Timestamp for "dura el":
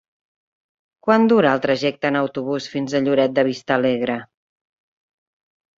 1.33-1.61